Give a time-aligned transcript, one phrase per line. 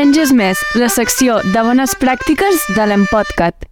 [0.00, 3.66] Menys és més, la secció de bones pràctiques de l'Empodcat.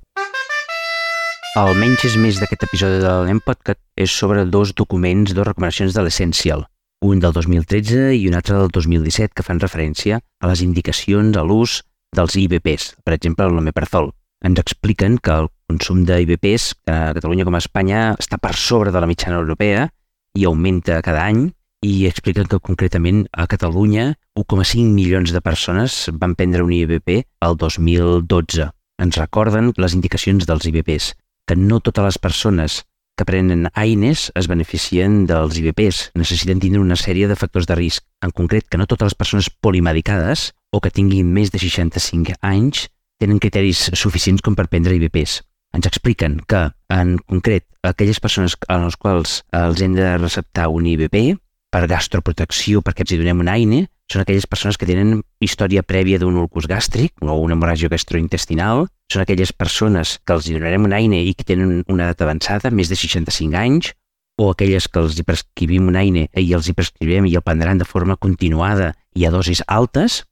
[1.56, 6.04] El menys és més d'aquest episodi de l'Empodcat és sobre dos documents, dos recomanacions de
[6.04, 6.67] l'Essential,
[7.01, 11.46] un del 2013 i un altre del 2017 que fan referència a les indicacions a
[11.49, 11.80] l'ús
[12.12, 14.13] dels IBPs, per exemple l'omeprazol.
[14.45, 19.01] Ens expliquen que el consum d'IBPs a Catalunya com a Espanya està per sobre de
[19.01, 19.88] la mitjana europea
[20.37, 21.47] i augmenta cada any
[21.88, 27.56] i expliquen que concretament a Catalunya 1,5 milions de persones van prendre un IBP el
[27.59, 28.69] 2012.
[29.02, 32.84] Ens recorden les indicacions dels IBPs, que no totes les persones
[33.19, 36.12] que prenen AINES es beneficien dels IBPs.
[36.15, 38.05] Necessiten tindre una sèrie de factors de risc.
[38.23, 42.87] En concret, que no totes les persones polimedicades o que tinguin més de 65 anys
[43.18, 45.41] tenen criteris suficients com per prendre IBPs.
[45.74, 50.87] Ens expliquen que, en concret, aquelles persones a les quals els hem de receptar un
[50.87, 51.34] IBP
[51.74, 56.19] per gastroprotecció, perquè els hi donem un AINE, són aquelles persones que tenen història prèvia
[56.19, 61.21] d'un ulcus gàstric o una hemorràgia gastrointestinal, són aquelles persones que els donarem un AINE
[61.29, 63.93] i que tenen una edat avançada, més de 65 anys,
[64.41, 67.80] o aquelles que els hi prescrivim un AINE i els hi prescrivim i el prendran
[67.80, 70.22] de forma continuada i a dosis altes,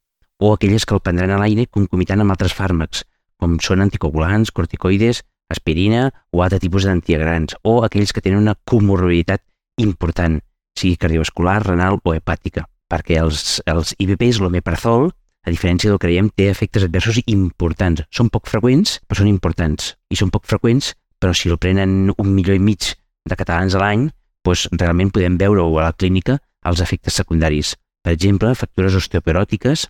[0.40, 3.04] o aquelles que el prendran a l'AINE concomitant amb altres fàrmacs,
[3.36, 9.44] com són anticoagulants, corticoides, aspirina o altre tipus d'antiagrants, o aquells que tenen una comorbiditat
[9.82, 10.40] important,
[10.76, 15.10] sigui cardiovascular, renal o hepàtica, perquè els, els IBPs, l'omeprazol,
[15.46, 18.02] a diferència del que creiem, té efectes adversos importants.
[18.10, 19.94] Són poc freqüents, però són importants.
[20.10, 22.92] I són poc freqüents, però si el prenen un milió i mig
[23.26, 24.08] de catalans a l'any,
[24.46, 27.74] doncs realment podem veure a la clínica els efectes secundaris.
[28.02, 29.86] Per exemple, factures osteoperòtiques,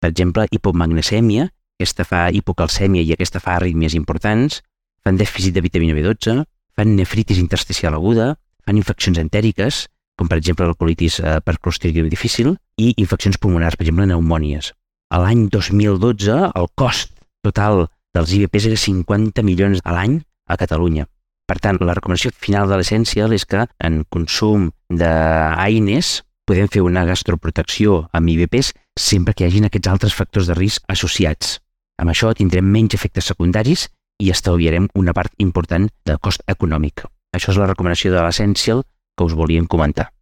[0.00, 1.48] per exemple, hipomagnesèmia,
[1.80, 4.60] aquesta fa hipocalcèmia i aquesta fa arrítmies importants,
[5.04, 6.42] fan dèficit de vitamina B12,
[6.76, 8.34] fan nefritis intersticial aguda,
[8.66, 9.86] fan infeccions entèriques,
[10.20, 14.74] com per exemple la colitis eh, per clostridium difícil, i infeccions pulmonars, per exemple pneumònies.
[15.10, 20.18] A l'any 2012, el cost total dels IBPs era 50 milions a l'any
[20.50, 21.06] a Catalunya.
[21.48, 27.06] Per tant, la recomanació final de l'Essential és que en consum d'AINES podem fer una
[27.08, 31.58] gastroprotecció amb IBPs sempre que hi hagin aquests altres factors de risc associats.
[31.98, 33.88] Amb això tindrem menys efectes secundaris
[34.20, 37.06] i estalviarem una part important del cost econòmic.
[37.34, 38.84] Això és la recomanació de l'Essential
[39.20, 40.19] que us volíem comentar.